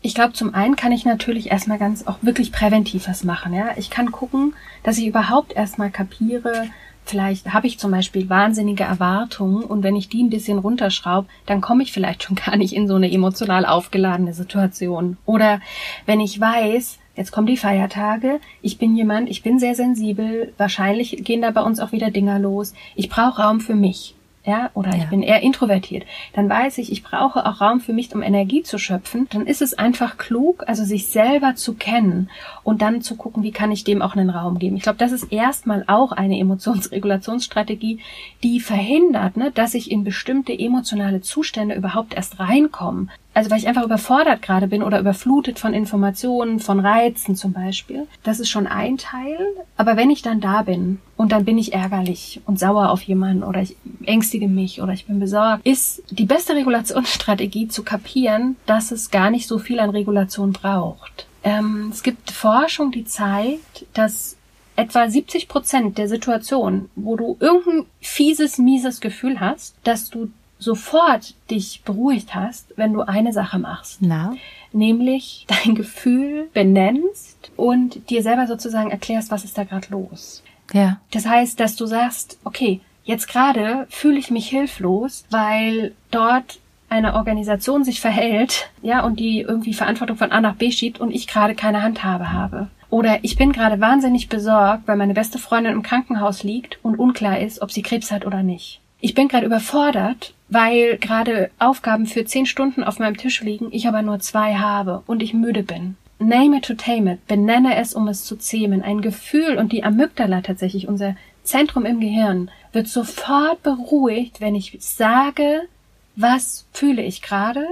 [0.00, 3.54] ich glaube, zum einen kann ich natürlich erstmal ganz auch wirklich präventiv was machen.
[3.54, 6.66] Ja, ich kann gucken, dass ich überhaupt erstmal kapiere,
[7.04, 11.60] vielleicht habe ich zum Beispiel wahnsinnige Erwartungen und wenn ich die ein bisschen runterschraube, dann
[11.60, 15.16] komme ich vielleicht schon gar nicht in so eine emotional aufgeladene Situation.
[15.24, 15.60] Oder
[16.06, 18.40] wenn ich weiß, Jetzt kommen die Feiertage.
[18.60, 20.52] Ich bin jemand, ich bin sehr sensibel.
[20.58, 22.74] Wahrscheinlich gehen da bei uns auch wieder Dinger los.
[22.96, 24.14] Ich brauche Raum für mich
[24.46, 24.98] ja, oder ja.
[24.98, 28.62] ich bin eher introvertiert, dann weiß ich, ich brauche auch Raum für mich, um Energie
[28.62, 32.28] zu schöpfen, dann ist es einfach klug, also sich selber zu kennen
[32.62, 34.76] und dann zu gucken, wie kann ich dem auch einen Raum geben.
[34.76, 38.00] Ich glaube, das ist erstmal auch eine Emotionsregulationsstrategie,
[38.42, 43.08] die verhindert, ne, dass ich in bestimmte emotionale Zustände überhaupt erst reinkomme.
[43.34, 48.06] Also weil ich einfach überfordert gerade bin oder überflutet von Informationen, von Reizen zum Beispiel.
[48.22, 49.38] Das ist schon ein Teil.
[49.76, 53.42] Aber wenn ich dann da bin und dann bin ich ärgerlich und sauer auf jemanden
[53.42, 58.92] oder ich ängstige mich oder ich bin besorgt, ist die beste Regulationsstrategie zu kapieren, dass
[58.92, 61.26] es gar nicht so viel an Regulation braucht.
[61.42, 64.36] Ähm, es gibt Forschung, die zeigt, dass
[64.76, 71.34] etwa 70 Prozent der Situationen, wo du irgendein fieses, mieses Gefühl hast, dass du sofort
[71.50, 73.98] dich beruhigt hast, wenn du eine Sache machst.
[74.00, 74.34] Na?
[74.72, 80.42] Nämlich dein Gefühl benennst und dir selber sozusagen erklärst, was ist da gerade los.
[80.72, 81.00] Ja.
[81.10, 87.14] Das heißt, dass du sagst, okay, jetzt gerade fühle ich mich hilflos, weil dort eine
[87.14, 91.26] Organisation sich verhält, ja, und die irgendwie Verantwortung von A nach B schiebt und ich
[91.26, 92.68] gerade keine Handhabe habe.
[92.88, 97.40] Oder ich bin gerade wahnsinnig besorgt, weil meine beste Freundin im Krankenhaus liegt und unklar
[97.40, 98.80] ist, ob sie Krebs hat oder nicht.
[99.04, 103.86] Ich bin gerade überfordert, weil gerade Aufgaben für zehn Stunden auf meinem Tisch liegen, ich
[103.86, 105.96] aber nur zwei habe und ich müde bin.
[106.18, 108.80] Name it to tame it, benenne es, um es zu zähmen.
[108.80, 114.78] Ein Gefühl und die Amygdala tatsächlich, unser Zentrum im Gehirn, wird sofort beruhigt, wenn ich
[114.80, 115.68] sage,
[116.16, 117.66] was fühle ich gerade.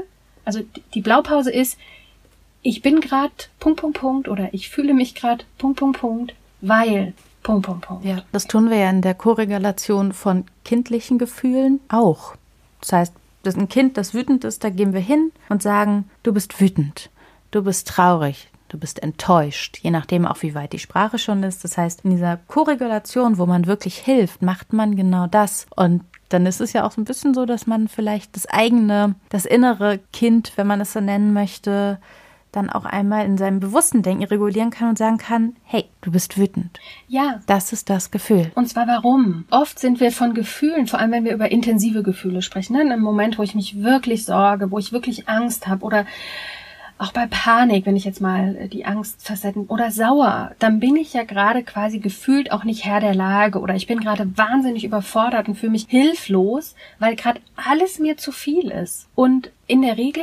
[0.45, 0.61] Also
[0.93, 1.79] die Blaupause ist,
[2.61, 7.15] ich bin gerade Punkt, Punkt, Punkt oder ich fühle mich gerade Punkt, Punkt, Punkt, weil
[7.43, 8.05] Punkt, Punkt, Punkt.
[8.05, 12.35] Ja, das tun wir ja in der Korregulation von kindlichen Gefühlen auch.
[12.81, 16.09] Das heißt, das ist ein Kind, das wütend ist, da gehen wir hin und sagen,
[16.23, 17.11] du bist wütend,
[17.51, 21.65] du bist traurig, du bist enttäuscht, je nachdem auch wie weit die Sprache schon ist.
[21.65, 25.67] Das heißt, in dieser Korregulation, wo man wirklich hilft, macht man genau das.
[25.75, 29.17] Und dann ist es ja auch so ein bisschen so, dass man vielleicht das eigene,
[29.29, 31.99] das innere Kind, wenn man es so nennen möchte,
[32.53, 36.39] dann auch einmal in seinem bewussten Denken regulieren kann und sagen kann, hey, du bist
[36.39, 36.79] wütend.
[37.09, 37.41] Ja.
[37.47, 38.53] Das ist das Gefühl.
[38.55, 39.45] Und zwar warum?
[39.51, 42.83] Oft sind wir von Gefühlen, vor allem wenn wir über intensive Gefühle sprechen, ne?
[42.83, 46.07] in einem Moment, wo ich mich wirklich sorge, wo ich wirklich Angst habe oder
[47.03, 51.25] auch bei Panik, wenn ich jetzt mal die Angstfacetten oder sauer, dann bin ich ja
[51.25, 55.57] gerade quasi gefühlt auch nicht Herr der Lage oder ich bin gerade wahnsinnig überfordert und
[55.57, 59.09] fühle mich hilflos, weil gerade alles mir zu viel ist.
[59.17, 60.23] Und in der Regel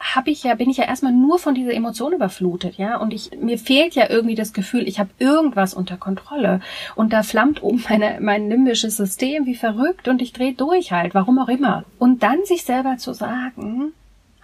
[0.00, 2.98] habe ich ja, bin ich ja erstmal nur von dieser Emotion überflutet, ja.
[2.98, 6.60] Und ich, mir fehlt ja irgendwie das Gefühl, ich habe irgendwas unter Kontrolle.
[6.94, 11.14] Und da flammt oben meine, mein limbisches System wie verrückt und ich drehe durch halt,
[11.14, 11.84] warum auch immer.
[11.98, 13.92] Und dann sich selber zu sagen,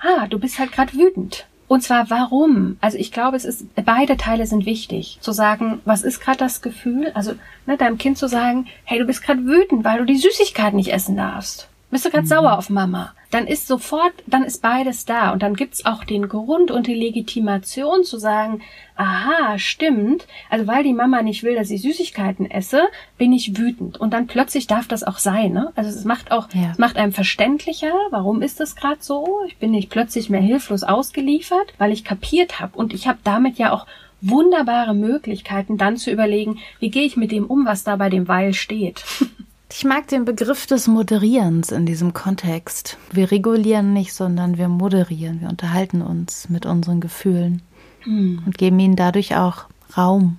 [0.00, 1.46] ah, du bist halt gerade wütend.
[1.66, 2.76] Und zwar warum?
[2.80, 5.18] Also ich glaube, es ist beide Teile sind wichtig.
[5.20, 7.10] Zu sagen, was ist gerade das Gefühl?
[7.14, 7.32] Also
[7.66, 10.92] ne, deinem Kind zu sagen, hey, du bist gerade wütend, weil du die Süßigkeit nicht
[10.92, 11.68] essen darfst.
[11.94, 12.28] Bist du gerade mhm.
[12.28, 13.14] sauer auf Mama?
[13.30, 15.30] Dann ist sofort, dann ist beides da.
[15.30, 18.62] Und dann gibt's auch den Grund und die Legitimation zu sagen,
[18.96, 20.26] aha, stimmt.
[20.50, 22.82] Also weil die Mama nicht will, dass ich Süßigkeiten esse,
[23.16, 23.96] bin ich wütend.
[23.96, 25.52] Und dann plötzlich darf das auch sein.
[25.52, 25.72] Ne?
[25.76, 26.72] Also es macht auch, ja.
[26.72, 29.44] es macht einem verständlicher, warum ist das gerade so?
[29.46, 32.76] Ich bin nicht plötzlich mehr hilflos ausgeliefert, weil ich kapiert habe.
[32.76, 33.86] Und ich habe damit ja auch
[34.20, 38.26] wunderbare Möglichkeiten, dann zu überlegen, wie gehe ich mit dem um, was da bei dem
[38.26, 39.04] Weil steht.
[39.76, 42.96] Ich mag den Begriff des Moderierens in diesem Kontext.
[43.10, 45.40] Wir regulieren nicht, sondern wir moderieren.
[45.40, 47.60] Wir unterhalten uns mit unseren Gefühlen
[48.02, 48.44] hm.
[48.46, 49.64] und geben ihnen dadurch auch
[49.96, 50.38] Raum.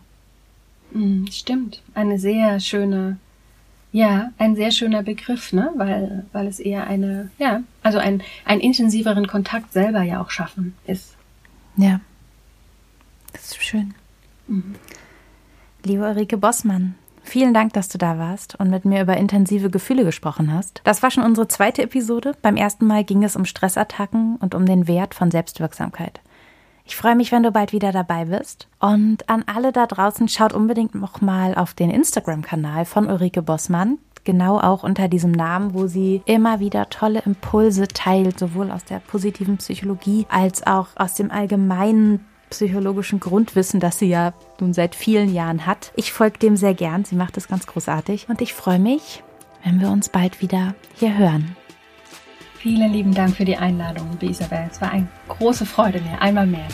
[0.94, 1.82] Hm, stimmt.
[1.96, 3.18] Eine sehr schöne,
[3.92, 5.70] ja, ein sehr schöner Begriff, ne?
[5.76, 10.76] Weil, weil es eher eine, ja, also ein, einen intensiveren Kontakt selber ja auch schaffen
[10.88, 11.14] ist.
[11.76, 12.00] Ja.
[13.34, 13.96] Das ist schön.
[14.48, 14.76] Mhm.
[15.84, 16.96] Liebe Ulrike Bossmann,
[17.28, 20.82] Vielen Dank, dass du da warst und mit mir über intensive Gefühle gesprochen hast.
[20.84, 22.34] Das war schon unsere zweite Episode.
[22.44, 26.22] Beim ersten Mal ging es um Stressattacken und um den Wert von Selbstwirksamkeit.
[26.86, 28.68] Ich freue mich, wenn du bald wieder dabei bist.
[28.80, 33.98] Und an alle da draußen, schaut unbedingt noch mal auf den Instagram-Kanal von Ulrike Bossmann.
[34.24, 39.00] Genau auch unter diesem Namen, wo sie immer wieder tolle Impulse teilt, sowohl aus der
[39.00, 45.34] positiven Psychologie als auch aus dem allgemeinen psychologischen Grundwissen, das sie ja nun seit vielen
[45.34, 45.92] Jahren hat.
[45.96, 47.06] Ich folge dem sehr gern.
[47.06, 48.28] Sie macht es ganz großartig.
[48.30, 49.24] Und ich freue mich,
[49.64, 51.56] wenn wir uns bald wieder hier hören.
[52.60, 54.68] Vielen lieben Dank für die Einladung, liebe Isabel.
[54.72, 56.22] Es war eine große Freude mir.
[56.22, 56.68] Einmal mehr.